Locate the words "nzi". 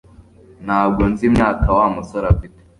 1.11-1.23